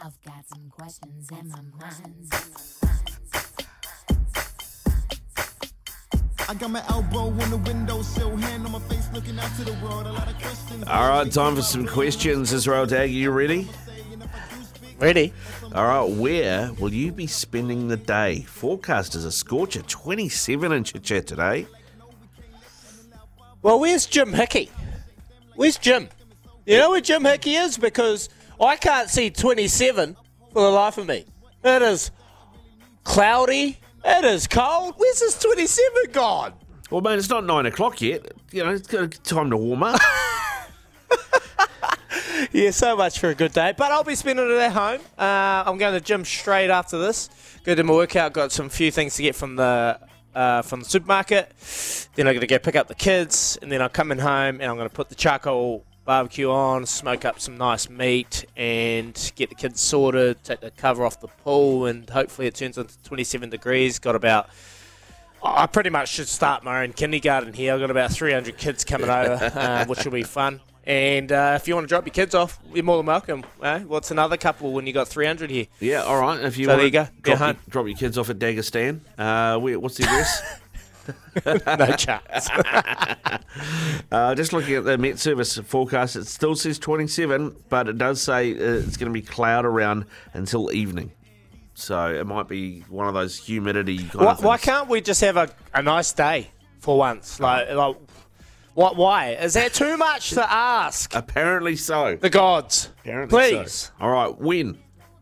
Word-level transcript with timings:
I've 0.00 0.20
got 0.22 0.44
some 0.48 0.68
questions 0.70 1.28
in 1.30 1.48
my 1.50 1.60
mind. 1.80 2.28
I 6.46 6.54
got 6.54 6.70
my 6.70 6.82
elbow 6.88 7.28
on 7.28 7.50
the 7.50 7.56
windowsill, 7.56 8.36
hand 8.36 8.66
on 8.66 8.72
my 8.72 8.80
face, 8.80 9.08
looking 9.14 9.38
out 9.38 9.54
to 9.56 9.64
the 9.64 9.72
world. 9.84 10.06
A 10.06 10.12
lot 10.12 10.28
of 10.28 10.36
questions. 10.40 10.84
All 10.88 11.08
right, 11.08 11.30
time 11.30 11.54
for 11.54 11.62
some 11.62 11.86
questions. 11.86 12.52
Israel 12.52 12.86
Dagg, 12.86 13.12
you 13.12 13.30
ready? 13.30 13.68
Ready? 14.98 15.32
All 15.74 15.86
right, 15.86 16.16
where 16.16 16.72
will 16.74 16.92
you 16.92 17.12
be 17.12 17.26
spending 17.26 17.88
the 17.88 17.96
day? 17.96 18.42
Forecast 18.42 19.14
is 19.14 19.24
a 19.24 19.32
scorcher, 19.32 19.82
27 19.82 20.72
in 20.72 20.84
Chit 20.84 21.02
Chat 21.04 21.26
today. 21.26 21.66
Well, 23.62 23.78
where's 23.78 24.06
Jim 24.06 24.32
Hickey? 24.32 24.70
Where's 25.54 25.78
Jim? 25.78 26.08
You 26.66 26.78
know 26.78 26.90
where 26.90 27.00
Jim 27.00 27.24
Hickey 27.24 27.54
is? 27.54 27.78
Because 27.78 28.28
I 28.60 28.76
can't 28.76 29.08
see 29.08 29.30
27 29.30 30.16
for 30.52 30.62
the 30.62 30.70
life 30.70 30.98
of 30.98 31.06
me. 31.06 31.24
It 31.64 31.82
is 31.82 32.10
cloudy. 33.04 33.78
It 34.04 34.24
is 34.24 34.46
cold. 34.46 34.94
Where's 34.96 35.20
this 35.20 35.38
27 35.40 36.12
gone? 36.12 36.54
Well, 36.90 37.00
man, 37.00 37.18
it's 37.18 37.28
not 37.28 37.44
nine 37.44 37.66
o'clock 37.66 38.00
yet. 38.00 38.32
You 38.52 38.64
know, 38.64 38.70
it's 38.70 38.86
got 38.86 39.12
time 39.24 39.50
to 39.50 39.56
warm 39.56 39.82
up. 39.82 40.00
Yeah, 42.52 42.70
so 42.70 42.96
much 42.96 43.18
for 43.18 43.30
a 43.30 43.34
good 43.34 43.52
day. 43.52 43.74
But 43.76 43.90
I'll 43.90 44.04
be 44.04 44.14
spending 44.14 44.48
it 44.50 44.56
at 44.58 44.72
home. 44.72 45.00
Uh, 45.18 45.64
I'm 45.66 45.78
going 45.78 45.92
to 45.92 46.00
the 46.00 46.04
gym 46.04 46.24
straight 46.24 46.70
after 46.70 46.98
this. 46.98 47.30
Go 47.64 47.74
do 47.74 47.82
my 47.82 47.92
workout. 47.92 48.32
Got 48.32 48.52
some 48.52 48.68
few 48.68 48.90
things 48.90 49.16
to 49.16 49.22
get 49.22 49.34
from 49.34 49.56
the 49.56 49.98
uh, 50.34 50.62
from 50.62 50.80
the 50.80 50.84
supermarket. 50.84 51.52
Then 52.14 52.26
I'm 52.26 52.34
going 52.34 52.40
to 52.40 52.46
go 52.46 52.58
pick 52.58 52.76
up 52.76 52.88
the 52.88 52.94
kids, 52.94 53.58
and 53.62 53.70
then 53.70 53.80
I'm 53.82 53.90
coming 53.90 54.18
home 54.18 54.60
and 54.60 54.64
I'm 54.64 54.76
going 54.76 54.88
to 54.88 54.94
put 54.94 55.08
the 55.08 55.14
charcoal 55.14 55.84
barbecue 56.04 56.50
on, 56.50 56.86
smoke 56.86 57.24
up 57.24 57.40
some 57.40 57.56
nice 57.56 57.88
meat, 57.88 58.44
and 58.56 59.32
get 59.36 59.48
the 59.48 59.54
kids 59.54 59.80
sorted. 59.80 60.42
Take 60.44 60.60
the 60.60 60.70
cover 60.70 61.04
off 61.04 61.20
the 61.20 61.28
pool, 61.28 61.86
and 61.86 62.08
hopefully 62.08 62.46
it 62.46 62.54
turns 62.54 62.78
into 62.78 62.96
27 63.04 63.50
degrees. 63.50 63.98
Got 63.98 64.14
about 64.16 64.48
I 65.42 65.66
pretty 65.66 65.90
much 65.90 66.08
should 66.08 66.28
start 66.28 66.64
my 66.64 66.82
own 66.82 66.94
kindergarten 66.94 67.52
here. 67.52 67.74
I've 67.74 67.80
got 67.80 67.90
about 67.90 68.10
300 68.10 68.56
kids 68.56 68.82
coming 68.84 69.10
over, 69.10 69.52
uh, 69.54 69.84
which 69.88 70.04
will 70.04 70.12
be 70.12 70.22
fun. 70.22 70.60
And 70.86 71.30
uh, 71.32 71.58
if 71.60 71.66
you 71.68 71.74
want 71.74 71.84
to 71.84 71.88
drop 71.88 72.06
your 72.06 72.12
kids 72.14 72.34
off, 72.34 72.58
you're 72.72 72.84
more 72.84 72.96
than 72.98 73.06
welcome. 73.06 73.44
Eh? 73.62 73.80
What's 73.80 74.10
another 74.10 74.36
couple 74.36 74.72
when 74.72 74.86
you 74.86 74.92
got 74.92 75.08
300 75.08 75.50
here? 75.50 75.66
yeah, 75.80 76.02
all 76.02 76.20
right. 76.20 76.40
If 76.40 76.56
you 76.58 76.66
So 76.66 76.72
want 76.72 76.84
you 76.84 76.90
go. 76.90 77.04
to 77.04 77.10
drop, 77.22 77.40
your, 77.40 77.56
drop 77.68 77.86
your 77.86 77.96
kids 77.96 78.16
off 78.18 78.30
at 78.30 78.38
Dagestan, 78.38 79.00
uh, 79.18 79.58
where, 79.58 79.78
what's 79.78 79.96
the 79.96 80.04
address? 80.04 80.42
no 81.46 81.86
chance. 81.96 82.48
uh, 84.12 84.34
just 84.34 84.52
looking 84.52 84.74
at 84.74 84.84
the 84.84 84.98
Met 84.98 85.18
Service 85.18 85.56
forecast, 85.58 86.16
it 86.16 86.26
still 86.26 86.54
says 86.54 86.78
27, 86.78 87.56
but 87.68 87.88
it 87.88 87.98
does 87.98 88.20
say 88.20 88.52
uh, 88.52 88.78
it's 88.78 88.96
going 88.96 89.12
to 89.12 89.14
be 89.14 89.22
cloud 89.22 89.64
around 89.64 90.06
until 90.32 90.72
evening. 90.72 91.12
So 91.74 92.14
it 92.14 92.26
might 92.26 92.48
be 92.48 92.80
one 92.88 93.08
of 93.08 93.14
those 93.14 93.36
humidity 93.36 93.98
kind 93.98 94.24
why, 94.24 94.34
why 94.34 94.58
can't 94.58 94.88
we 94.88 95.00
just 95.00 95.20
have 95.22 95.36
a, 95.36 95.50
a 95.74 95.82
nice 95.82 96.12
day 96.12 96.50
for 96.78 96.96
once? 96.96 97.40
Like, 97.40 97.70
like 97.72 97.96
what? 98.74 98.96
Why 98.96 99.30
is 99.30 99.54
that 99.54 99.74
too 99.74 99.96
much 99.96 100.30
to 100.30 100.52
ask? 100.52 101.14
Apparently 101.14 101.74
so. 101.76 102.16
The 102.16 102.30
gods, 102.30 102.90
Apparently 103.00 103.56
please. 103.56 103.72
so. 103.72 103.92
All 104.00 104.10
right, 104.10 104.38
when, 104.38 104.78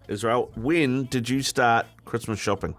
Israel, 0.09 0.51
when 0.55 1.07
did 1.07 1.29
you 1.29 1.43
start 1.43 1.87
Christmas 2.05 2.39
shopping? 2.39 2.75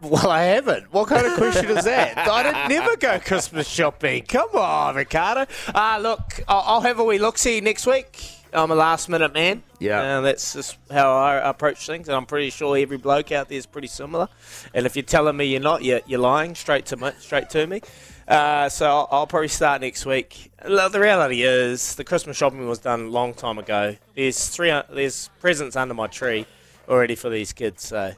Well, 0.00 0.28
I 0.28 0.42
haven't. 0.42 0.92
What 0.92 1.08
kind 1.08 1.26
of 1.26 1.34
question 1.34 1.70
is 1.70 1.84
that? 1.84 2.18
I 2.28 2.42
didn't 2.42 2.68
never 2.68 2.96
go 2.96 3.18
Christmas 3.18 3.66
shopping. 3.66 4.24
Come 4.24 4.50
on, 4.54 4.94
Riccardo. 4.94 5.46
Uh, 5.74 5.98
look, 6.02 6.40
I'll, 6.46 6.62
I'll 6.66 6.80
have 6.82 6.98
a 6.98 7.04
wee 7.04 7.18
look 7.18 7.38
see 7.38 7.60
next 7.60 7.86
week. 7.86 8.22
I'm 8.52 8.70
a 8.70 8.74
last 8.74 9.08
minute 9.08 9.32
man. 9.34 9.62
Yeah. 9.78 10.18
Uh, 10.18 10.20
that's 10.20 10.52
just 10.54 10.78
how 10.90 11.16
I 11.16 11.48
approach 11.48 11.86
things, 11.86 12.08
and 12.08 12.16
I'm 12.16 12.26
pretty 12.26 12.50
sure 12.50 12.76
every 12.76 12.96
bloke 12.96 13.32
out 13.32 13.48
there 13.48 13.58
is 13.58 13.66
pretty 13.66 13.88
similar. 13.88 14.28
And 14.74 14.86
if 14.86 14.96
you're 14.96 15.02
telling 15.02 15.36
me 15.36 15.46
you're 15.46 15.60
not, 15.60 15.82
you're, 15.82 16.00
you're 16.06 16.20
lying 16.20 16.54
straight 16.54 16.86
to 16.86 16.96
me. 16.96 17.10
Straight 17.18 17.50
to 17.50 17.66
me. 17.66 17.80
Uh, 18.28 18.68
so 18.68 18.86
I'll, 18.86 19.08
I'll 19.10 19.26
probably 19.26 19.48
start 19.48 19.80
next 19.80 20.04
week. 20.06 20.50
Look, 20.66 20.92
The 20.92 21.00
reality 21.00 21.42
is, 21.42 21.94
the 21.96 22.04
Christmas 22.04 22.36
shopping 22.36 22.66
was 22.68 22.78
done 22.78 23.00
a 23.02 23.08
long 23.08 23.34
time 23.34 23.58
ago. 23.58 23.96
There's 24.14 24.48
three. 24.48 24.72
There's 24.90 25.30
presents 25.40 25.76
under 25.76 25.94
my 25.94 26.06
tree 26.06 26.46
already 26.88 27.14
for 27.14 27.28
these 27.30 27.52
kids. 27.52 27.84
So, 27.84 28.12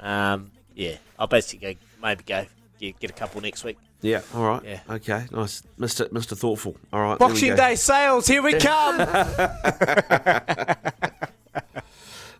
um, 0.00 0.50
yeah, 0.74 0.96
I'll 1.18 1.26
basically 1.26 1.74
go, 1.74 1.80
maybe 2.02 2.24
go 2.24 2.46
get, 2.78 2.98
get 3.00 3.10
a 3.10 3.14
couple 3.14 3.40
next 3.40 3.64
week. 3.64 3.78
Yeah, 4.00 4.20
all 4.34 4.46
right. 4.46 4.62
Yeah. 4.64 4.80
Okay, 4.90 5.24
nice. 5.32 5.62
Mr. 5.78 6.08
Mr. 6.10 6.36
Thoughtful. 6.36 6.76
All 6.92 7.00
right. 7.00 7.18
Boxing. 7.18 7.56
Day 7.56 7.74
sales, 7.74 8.26
here 8.26 8.42
we 8.42 8.54
come. 8.58 8.98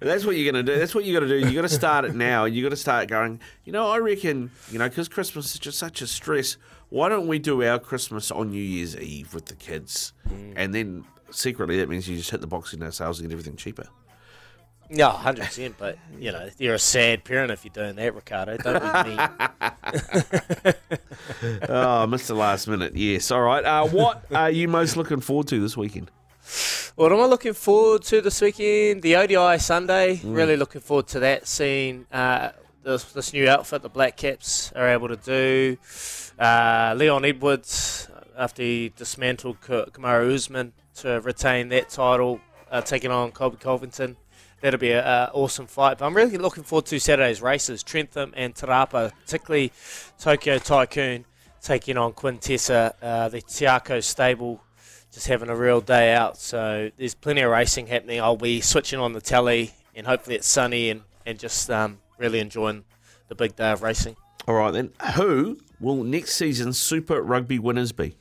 That's 0.01 0.27
what 0.27 0.37
you're 0.37 0.53
going 0.53 0.67
to 0.67 0.73
do. 0.73 0.79
That's 0.79 0.95
what 0.95 1.05
you 1.05 1.15
got 1.15 1.21
to 1.21 1.29
do. 1.29 1.49
You 1.49 1.55
got 1.55 1.63
to 1.63 1.69
start 1.71 2.05
it 2.05 2.15
now. 2.15 2.45
You 2.45 2.63
got 2.63 2.69
to 2.71 2.77
start 2.77 3.09
going. 3.09 3.41
You 3.65 3.73
know, 3.73 3.89
I 3.89 3.97
reckon. 3.97 4.51
You 4.71 4.79
know, 4.79 4.89
because 4.89 5.09
Christmas 5.09 5.55
is 5.55 5.59
just 5.59 5.79
such 5.79 6.03
a 6.03 6.07
stress. 6.07 6.59
Why 6.91 7.09
don't 7.09 7.27
we 7.27 7.39
do 7.39 7.63
our 7.65 7.79
Christmas 7.79 8.31
on 8.31 8.51
New 8.51 8.61
Year's 8.61 8.95
Eve 8.97 9.33
with 9.33 9.47
the 9.47 9.55
kids, 9.55 10.13
mm. 10.29 10.53
and 10.57 10.75
then 10.75 11.05
secretly 11.31 11.79
that 11.79 11.89
means 11.89 12.07
you 12.09 12.17
just 12.17 12.31
hit 12.31 12.43
the 12.43 12.47
Boxing 12.47 12.81
Day 12.81 12.91
sales 12.91 13.19
and 13.19 13.29
get 13.29 13.33
everything 13.33 13.57
cheaper. 13.57 13.89
No, 14.91 15.09
hundred 15.11 15.47
percent. 15.47 15.77
But 15.79 15.97
you 16.19 16.33
know, 16.33 16.49
you're 16.59 16.75
a 16.75 16.79
sad 16.79 17.25
parent 17.25 17.51
if 17.51 17.65
you're 17.65 17.73
doing 17.73 17.97
that, 17.97 18.15
Riccardo. 18.15 18.59
Don't 18.59 19.05
be 19.05 19.11
me. 19.11 19.17
oh, 21.69 22.07
the 22.07 22.35
Last 22.35 22.69
Minute. 22.69 22.95
Yes. 22.95 23.31
All 23.31 23.41
right. 23.43 23.65
Uh, 23.65 23.87
what 23.87 24.25
are 24.33 24.51
you 24.51 24.69
most 24.69 24.97
looking 24.97 25.21
forward 25.21 25.49
to 25.49 25.61
this 25.61 25.77
weekend? 25.77 26.11
What 26.97 27.13
am 27.13 27.21
I 27.21 27.27
looking 27.27 27.55
forward 27.55 28.03
to 28.05 28.21
this 28.21 28.41
weekend? 28.41 29.03
The 29.03 29.17
ODI 29.17 29.59
Sunday. 29.59 30.21
Really 30.23 30.57
looking 30.57 30.81
forward 30.81 31.09
to 31.09 31.19
that. 31.21 31.49
Seeing 31.49 32.07
uh, 32.13 32.51
this, 32.85 33.05
this 33.13 33.33
new 33.33 33.49
outfit 33.49 33.83
the 33.83 33.89
Black 33.89 34.17
Caps 34.17 34.71
are 34.77 34.89
able 34.89 35.09
to 35.09 35.17
do. 35.17 35.77
Uh, 36.39 36.95
Leon 36.97 37.25
Edwards, 37.25 38.09
after 38.37 38.63
he 38.63 38.93
dismantled 38.97 39.61
Kamara 39.61 39.91
Kamaru 39.91 40.35
Usman 40.35 40.73
to 40.97 41.21
retain 41.23 41.69
that 41.71 41.89
title, 41.89 42.41
uh, 42.71 42.81
taking 42.81 43.11
on 43.11 43.33
Colby 43.33 43.57
Covington. 43.57 44.17
That'll 44.65 44.81
be 44.81 44.93
an 44.93 45.29
awesome 45.35 45.67
fight. 45.67 45.99
But 45.99 46.07
I'm 46.07 46.17
really 46.17 46.39
looking 46.39 46.63
forward 46.63 46.87
to 46.87 46.99
Saturday's 46.99 47.43
races. 47.43 47.83
Trentham 47.83 48.33
and 48.35 48.55
Te 48.55 48.67
Rapa, 48.67 49.13
particularly 49.27 49.71
Tokyo 50.19 50.57
Tycoon 50.57 51.27
taking 51.61 51.99
on 51.99 52.15
Quintessa, 52.15 52.95
uh, 53.03 53.29
the 53.29 53.43
Te 53.43 53.67
Akau 53.67 54.03
stable 54.03 54.63
just 55.13 55.27
having 55.27 55.51
a 55.51 55.55
real 55.55 55.83
day 55.83 56.15
out. 56.15 56.39
So 56.39 56.91
there's 56.97 57.13
plenty 57.15 57.43
of 57.43 57.51
racing 57.51 57.89
happening. 57.89 58.23
I'll 58.23 58.39
be 58.39 58.63
switching 58.63 58.99
on 59.01 59.13
the 59.13 59.21
telly, 59.21 59.75
and 59.95 60.07
hopefully 60.07 60.37
it's 60.37 60.49
sunny 60.49 60.89
and 60.89 61.03
and 61.27 61.39
just 61.39 61.71
um, 61.71 61.99
really 62.17 62.41
enjoying 62.41 62.85
the 63.29 63.35
big 63.35 63.57
day 63.57 63.71
of 63.71 63.83
racing. 63.83 64.17
All 64.49 64.55
right 64.55 64.71
then. 64.71 64.93
Who 65.17 65.59
will 65.79 66.05
next 66.05 66.37
season's 66.37 66.79
Super 66.79 67.21
Rugby 67.21 67.59
winners 67.59 67.93
be? 67.93 68.17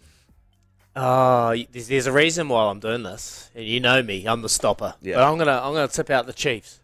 Oh, 0.95 1.55
there's, 1.71 1.87
there's 1.87 2.07
a 2.07 2.11
reason 2.11 2.49
why 2.49 2.65
I'm 2.65 2.79
doing 2.79 3.03
this, 3.03 3.49
and 3.55 3.65
you 3.65 3.79
know 3.79 4.03
me, 4.03 4.25
I'm 4.27 4.41
the 4.41 4.49
stopper. 4.49 4.93
Yeah. 5.01 5.15
But 5.15 5.23
I'm 5.23 5.37
gonna 5.37 5.59
I'm 5.63 5.73
gonna 5.73 5.87
tip 5.87 6.09
out 6.09 6.27
the 6.27 6.33
Chiefs. 6.33 6.79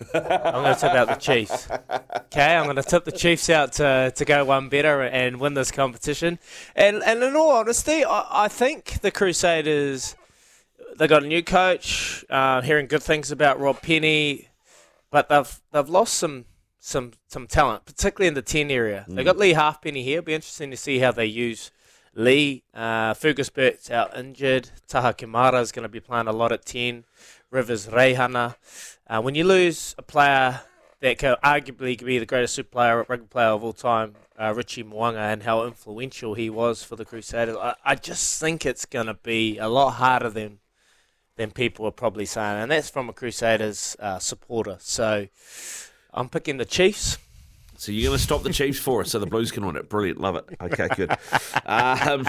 I'm 0.14 0.22
gonna 0.22 0.74
tip 0.74 0.92
out 0.92 1.08
the 1.08 1.14
Chiefs. 1.14 1.68
Okay, 1.70 2.56
I'm 2.56 2.66
gonna 2.66 2.82
tip 2.82 3.04
the 3.04 3.12
Chiefs 3.12 3.48
out 3.48 3.72
to, 3.74 4.12
to 4.16 4.24
go 4.24 4.44
one 4.44 4.68
better 4.68 5.02
and 5.02 5.38
win 5.38 5.54
this 5.54 5.70
competition. 5.70 6.38
And 6.74 7.02
and 7.04 7.22
in 7.22 7.36
all 7.36 7.50
honesty, 7.50 8.04
I, 8.04 8.44
I 8.44 8.48
think 8.48 9.00
the 9.00 9.12
Crusaders 9.12 10.16
they 10.96 11.06
got 11.06 11.22
a 11.22 11.26
new 11.26 11.42
coach. 11.42 12.24
Uh, 12.28 12.62
hearing 12.62 12.86
good 12.86 13.02
things 13.02 13.30
about 13.30 13.60
Rob 13.60 13.80
Penney, 13.80 14.48
but 15.10 15.28
they've 15.28 15.60
they've 15.70 15.88
lost 15.88 16.14
some 16.14 16.46
some 16.80 17.12
some 17.28 17.46
talent, 17.46 17.84
particularly 17.84 18.26
in 18.26 18.34
the 18.34 18.42
ten 18.42 18.70
area. 18.70 19.04
They 19.08 19.22
got 19.22 19.38
Leigh 19.38 19.52
Halfpenny 19.52 20.02
here. 20.02 20.18
It'll 20.18 20.26
be 20.26 20.34
interesting 20.34 20.70
to 20.72 20.76
see 20.76 20.98
how 20.98 21.12
they 21.12 21.26
use 21.26 21.70
Leigh. 22.14 22.64
Uh, 22.74 23.14
Fergus 23.14 23.50
Burke's 23.50 23.90
out 23.90 24.16
injured. 24.16 24.70
Taha 24.88 25.14
Kemara 25.14 25.60
is 25.60 25.72
going 25.72 25.84
to 25.84 25.88
be 25.88 26.00
playing 26.00 26.26
a 26.26 26.32
lot 26.32 26.52
at 26.52 26.64
ten. 26.64 27.04
Rivez 27.52 27.88
Reihana. 27.88 28.56
Uh, 29.06 29.20
when 29.20 29.34
you 29.34 29.44
lose 29.44 29.94
a 29.98 30.02
player 30.02 30.60
that 31.00 31.18
could 31.18 31.36
arguably 31.42 32.02
be 32.04 32.18
the 32.18 32.26
greatest 32.26 32.54
super 32.54 32.70
player, 32.70 33.06
rugby 33.08 33.26
player 33.26 33.48
of 33.48 33.64
all 33.64 33.72
time, 33.72 34.14
uh, 34.38 34.52
Richie 34.54 34.84
Mo'unga, 34.84 35.32
and 35.32 35.42
how 35.42 35.64
influential 35.64 36.34
he 36.34 36.50
was 36.50 36.82
for 36.84 36.96
the 36.96 37.04
Crusaders, 37.04 37.56
I, 37.56 37.74
I 37.84 37.94
just 37.94 38.40
think 38.40 38.66
it's 38.66 38.86
going 38.86 39.06
to 39.06 39.14
be 39.14 39.58
a 39.58 39.68
lot 39.68 39.92
harder 39.92 40.30
than 40.30 40.58
than 41.36 41.50
people 41.52 41.86
are 41.86 41.90
probably 41.90 42.26
saying, 42.26 42.60
and 42.60 42.70
that's 42.70 42.90
from 42.90 43.08
a 43.08 43.14
Crusaders 43.14 43.96
uh, 43.98 44.18
supporter. 44.18 44.76
So 44.78 45.28
I'm 46.12 46.28
picking 46.28 46.58
the 46.58 46.66
Chiefs. 46.66 47.16
So 47.80 47.92
you're 47.92 48.10
going 48.10 48.18
to 48.18 48.22
stop 48.22 48.42
the 48.42 48.52
Chiefs 48.52 48.78
for 48.78 49.00
us 49.00 49.10
so 49.10 49.18
the 49.18 49.24
Blues 49.24 49.50
can 49.50 49.64
win 49.64 49.74
it. 49.74 49.88
Brilliant. 49.88 50.20
Love 50.20 50.36
it. 50.36 50.44
Okay, 50.60 50.86
good. 50.96 51.16
Um, 51.64 52.26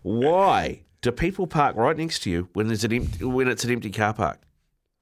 why 0.00 0.80
do 1.02 1.12
people 1.12 1.46
park 1.46 1.76
right 1.76 1.94
next 1.94 2.20
to 2.20 2.30
you 2.30 2.48
when 2.54 2.68
there's 2.68 2.84
an 2.84 2.94
empty, 2.94 3.22
when 3.22 3.48
it's 3.48 3.64
an 3.64 3.70
empty 3.70 3.90
car 3.90 4.14
park? 4.14 4.40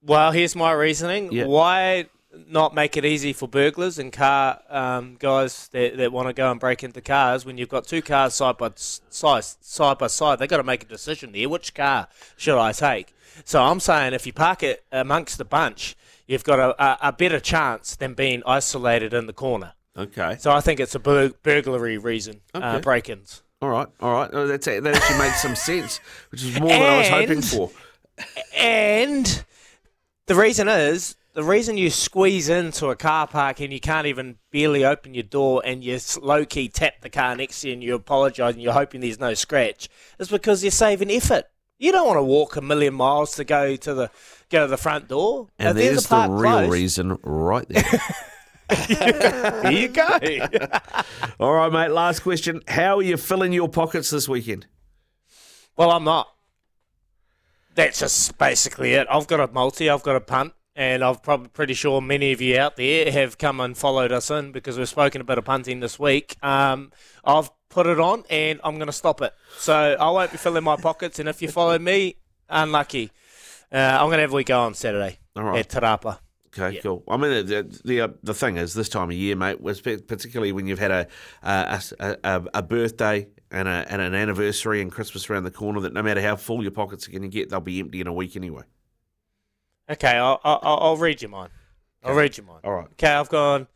Well, 0.02 0.32
here's 0.32 0.56
my 0.56 0.72
reasoning. 0.72 1.30
Yeah. 1.30 1.44
Why 1.44 2.06
not 2.48 2.74
make 2.74 2.96
it 2.96 3.04
easy 3.04 3.32
for 3.32 3.48
burglars 3.48 3.98
and 3.98 4.12
car 4.12 4.60
um, 4.68 5.16
guys 5.18 5.68
that, 5.68 5.96
that 5.96 6.12
want 6.12 6.28
to 6.28 6.32
go 6.32 6.50
and 6.50 6.60
break 6.60 6.82
into 6.82 7.00
cars 7.00 7.44
when 7.44 7.58
you've 7.58 7.68
got 7.68 7.86
two 7.86 8.02
cars 8.02 8.34
side 8.34 8.56
by 8.56 8.70
side, 8.74 9.44
side 9.44 9.98
by 9.98 10.06
side? 10.06 10.38
They've 10.38 10.48
got 10.48 10.58
to 10.58 10.62
make 10.62 10.82
a 10.82 10.86
decision 10.86 11.32
there. 11.32 11.48
Which 11.48 11.74
car 11.74 12.08
should 12.36 12.58
I 12.58 12.72
take? 12.72 13.14
So 13.44 13.62
I'm 13.62 13.80
saying 13.80 14.14
if 14.14 14.26
you 14.26 14.32
park 14.32 14.62
it 14.62 14.84
amongst 14.90 15.38
the 15.38 15.44
bunch, 15.44 15.96
you've 16.26 16.44
got 16.44 16.58
a, 16.58 16.82
a, 16.82 16.98
a 17.08 17.12
better 17.12 17.40
chance 17.40 17.96
than 17.96 18.14
being 18.14 18.42
isolated 18.46 19.12
in 19.12 19.26
the 19.26 19.32
corner. 19.32 19.74
Okay. 19.96 20.36
So 20.38 20.50
I 20.50 20.60
think 20.60 20.80
it's 20.80 20.94
a 20.94 20.98
bur- 20.98 21.32
burglary 21.42 21.98
reason, 21.98 22.40
uh, 22.54 22.80
break-ins. 22.80 23.42
All 23.62 23.70
right. 23.70 23.88
All 24.00 24.12
right. 24.12 24.30
Oh, 24.32 24.46
that's 24.46 24.66
that 24.66 24.86
actually 24.86 25.18
makes 25.18 25.40
some 25.40 25.56
sense, 25.56 25.98
which 26.30 26.44
is 26.44 26.60
more 26.60 26.68
than 26.68 26.82
I 26.82 26.98
was 26.98 27.08
hoping 27.08 27.40
for. 27.40 27.70
And 28.54 29.44
the 30.26 30.34
reason 30.34 30.68
is 30.68 31.16
the 31.36 31.44
reason 31.44 31.76
you 31.76 31.90
squeeze 31.90 32.48
into 32.48 32.88
a 32.88 32.96
car 32.96 33.26
park 33.26 33.60
and 33.60 33.70
you 33.70 33.78
can't 33.78 34.06
even 34.06 34.38
barely 34.50 34.86
open 34.86 35.12
your 35.12 35.22
door 35.22 35.60
and 35.66 35.84
you 35.84 35.98
low 36.22 36.46
key 36.46 36.66
tap 36.70 36.94
the 37.02 37.10
car 37.10 37.36
next 37.36 37.60
to 37.60 37.68
you 37.68 37.74
and 37.74 37.82
you 37.82 37.94
apologise 37.94 38.54
and 38.54 38.62
you're 38.62 38.72
hoping 38.72 39.02
there's 39.02 39.20
no 39.20 39.34
scratch 39.34 39.90
is 40.18 40.28
because 40.30 40.64
you're 40.64 40.70
saving 40.70 41.10
effort. 41.10 41.44
You 41.78 41.92
don't 41.92 42.06
want 42.06 42.16
to 42.16 42.22
walk 42.22 42.56
a 42.56 42.62
million 42.62 42.94
miles 42.94 43.34
to 43.34 43.44
go 43.44 43.76
to 43.76 43.92
the 43.92 44.10
go 44.48 44.62
to 44.62 44.66
the 44.66 44.78
front 44.78 45.08
door. 45.08 45.48
And 45.58 45.68
If 45.68 45.74
there's 45.76 45.88
there's 45.90 46.02
the 46.04 46.08
park 46.08 46.30
real 46.32 46.52
closed- 46.52 46.72
reason 46.72 47.18
right 47.22 47.68
there. 47.68 48.00
Here 48.86 49.70
you 49.70 49.88
go. 49.88 50.08
All 51.38 51.52
right, 51.52 51.70
mate. 51.70 51.90
Last 51.90 52.20
question. 52.20 52.62
How 52.66 52.98
are 52.98 53.02
you 53.02 53.18
filling 53.18 53.52
your 53.52 53.68
pockets 53.68 54.08
this 54.08 54.26
weekend? 54.28 54.66
well, 55.76 55.90
I'm 55.90 56.04
not. 56.04 56.28
That's 57.74 58.00
just 58.00 58.38
basically 58.38 58.94
it. 58.94 59.06
I've 59.10 59.26
got 59.26 59.40
a 59.40 59.52
multi. 59.52 59.90
I've 59.90 60.02
got 60.02 60.16
a 60.16 60.20
punt. 60.20 60.54
And 60.78 61.02
I'm 61.02 61.16
probably 61.16 61.48
pretty 61.48 61.72
sure 61.72 62.02
many 62.02 62.32
of 62.32 62.42
you 62.42 62.58
out 62.58 62.76
there 62.76 63.10
have 63.10 63.38
come 63.38 63.60
and 63.60 63.76
followed 63.76 64.12
us 64.12 64.30
in 64.30 64.52
because 64.52 64.76
we've 64.76 64.86
spoken 64.88 65.22
about 65.22 65.32
a 65.32 65.36
bit 65.36 65.38
of 65.38 65.44
punting 65.46 65.80
this 65.80 65.98
week. 65.98 66.36
Um, 66.44 66.92
I've 67.24 67.50
put 67.70 67.86
it 67.86 67.98
on 67.98 68.24
and 68.28 68.60
I'm 68.62 68.74
going 68.74 68.86
to 68.86 68.92
stop 68.92 69.22
it. 69.22 69.32
So 69.56 69.74
I 69.98 70.10
won't 70.10 70.30
be 70.32 70.36
filling 70.36 70.64
my 70.64 70.76
pockets. 70.76 71.18
And 71.18 71.30
if 71.30 71.40
you 71.40 71.48
follow 71.48 71.78
me, 71.78 72.16
unlucky. 72.50 73.10
Uh, 73.72 73.78
I'm 73.78 74.08
going 74.08 74.18
to 74.18 74.22
have 74.22 74.32
a 74.32 74.36
week 74.36 74.50
on 74.50 74.74
Saturday 74.74 75.18
All 75.34 75.44
right. 75.44 75.60
at 75.60 75.70
Te 75.70 75.78
Rapa. 75.78 76.18
Okay, 76.48 76.76
Yeah. 76.76 76.80
cool. 76.82 77.02
I 77.08 77.16
mean, 77.16 77.46
the 77.46 77.80
the, 77.84 78.00
uh, 78.02 78.08
the 78.22 78.34
thing 78.34 78.56
is, 78.56 78.72
this 78.74 78.88
time 78.88 79.10
of 79.10 79.16
year, 79.16 79.34
mate, 79.36 79.62
particularly 79.62 80.52
when 80.52 80.66
you've 80.66 80.78
had 80.78 80.90
a 80.90 81.06
a, 81.42 81.82
a, 81.98 82.16
a 82.24 82.44
a 82.54 82.62
birthday 82.62 83.28
and, 83.50 83.66
a, 83.66 83.84
and 83.88 84.00
an 84.00 84.14
anniversary 84.14 84.80
and 84.80 84.90
Christmas 84.92 85.28
around 85.28 85.44
the 85.44 85.50
corner, 85.50 85.80
that 85.80 85.92
no 85.92 86.02
matter 86.02 86.20
how 86.22 86.36
full 86.36 86.62
your 86.62 86.70
pockets 86.70 87.08
are 87.08 87.10
going 87.10 87.22
to 87.22 87.28
get, 87.28 87.50
they'll 87.50 87.60
be 87.60 87.80
empty 87.80 88.00
in 88.00 88.06
a 88.06 88.12
week 88.12 88.36
anyway. 88.36 88.62
Okay, 89.88 90.16
I'll, 90.16 90.40
I'll, 90.44 90.60
I'll 90.62 90.96
read 90.96 91.22
you 91.22 91.28
mine. 91.28 91.50
I'll 92.04 92.14
read 92.14 92.36
you 92.36 92.44
mine. 92.44 92.60
All 92.64 92.74
right. 92.74 92.88
Okay, 92.92 93.08
I've 93.12 93.28
gone. 93.28 93.66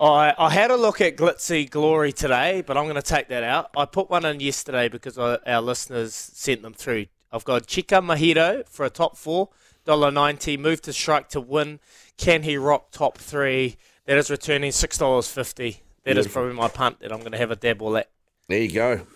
I 0.00 0.34
I 0.36 0.50
had 0.50 0.70
a 0.70 0.76
look 0.76 1.00
at 1.00 1.16
Glitzy 1.16 1.68
Glory 1.68 2.12
today, 2.12 2.62
but 2.66 2.76
I'm 2.76 2.84
going 2.84 2.96
to 2.96 3.02
take 3.02 3.28
that 3.28 3.44
out. 3.44 3.70
I 3.76 3.84
put 3.84 4.10
one 4.10 4.24
in 4.24 4.40
yesterday 4.40 4.88
because 4.88 5.18
I, 5.18 5.36
our 5.46 5.60
listeners 5.60 6.14
sent 6.14 6.62
them 6.62 6.74
through. 6.74 7.06
I've 7.30 7.44
got 7.44 7.66
Chica 7.66 7.96
Mojito 7.96 8.68
for 8.68 8.84
a 8.84 8.90
top 8.90 9.16
four, 9.16 9.50
dollar 9.84 10.10
ninety. 10.10 10.56
Move 10.56 10.82
to 10.82 10.92
strike 10.92 11.28
to 11.30 11.40
win. 11.40 11.80
Can 12.16 12.42
he 12.42 12.56
rock 12.56 12.90
top 12.90 13.18
three? 13.18 13.76
That 14.06 14.18
is 14.18 14.30
returning 14.30 14.72
six 14.72 14.98
dollars 14.98 15.28
fifty. 15.28 15.82
That 16.04 16.18
is 16.18 16.28
probably 16.28 16.52
my 16.52 16.68
punt 16.68 17.00
that 17.00 17.12
I'm 17.12 17.20
going 17.20 17.32
to 17.32 17.38
have 17.38 17.50
a 17.50 17.56
dabble 17.56 17.96
at. 17.96 18.10
There 18.48 18.60
you 18.60 18.72
go. 18.72 19.06